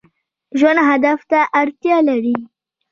[0.59, 2.35] ژوند هدف ته اړتیا لري